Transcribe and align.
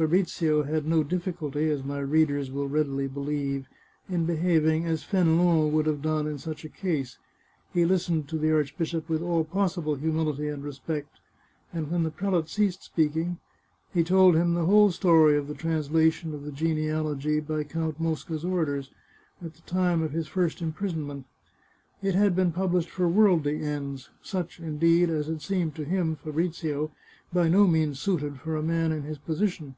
Fabrizio 0.00 0.62
had 0.62 0.86
no 0.86 1.02
difficulty, 1.02 1.68
as 1.70 1.84
my 1.84 1.98
readers 1.98 2.50
will 2.50 2.66
readily 2.66 3.06
believe, 3.06 3.66
in 4.08 4.24
behaving 4.24 4.86
as 4.86 5.02
Fenelon 5.04 5.72
would 5.74 5.84
have 5.84 6.00
done 6.00 6.26
in 6.26 6.38
such 6.38 6.64
a 6.64 6.70
case. 6.70 7.18
He 7.74 7.84
listened 7.84 8.26
to 8.28 8.38
the 8.38 8.50
archbishop 8.50 9.10
with 9.10 9.20
all 9.20 9.44
possible 9.44 9.96
hu 9.96 10.10
mility 10.10 10.50
and 10.50 10.64
respect, 10.64 11.20
and 11.70 11.90
when 11.90 12.02
the 12.02 12.10
prelate 12.10 12.48
ceased 12.48 12.82
speaking, 12.82 13.40
he 13.92 14.02
told 14.02 14.36
him 14.36 14.54
the 14.54 14.64
whole 14.64 14.90
story 14.90 15.36
of 15.36 15.48
the 15.48 15.54
translation 15.54 16.32
of 16.34 16.44
the 16.44 16.52
genealogy 16.52 17.38
by 17.38 17.62
Count 17.64 18.00
Mosca's 18.00 18.42
orders, 18.42 18.90
at 19.44 19.52
the 19.52 19.60
time 19.70 20.00
of 20.02 20.12
his 20.12 20.26
first 20.28 20.62
imprison 20.62 21.06
ment. 21.06 21.26
It 22.00 22.14
had 22.14 22.34
been 22.34 22.52
published 22.52 22.88
for 22.88 23.06
worldly 23.06 23.60
ends— 23.62 24.08
such, 24.22 24.60
in 24.60 24.78
deed, 24.78 25.10
as 25.10 25.26
had 25.26 25.42
seemed 25.42 25.74
to 25.74 25.84
him 25.84 26.16
(Fabrizio), 26.16 26.90
by 27.34 27.50
no 27.50 27.66
means 27.66 28.00
suited 28.00 28.40
for 28.40 28.56
a 28.56 28.62
man 28.62 28.92
in 28.92 29.02
his 29.02 29.18
position. 29.18 29.74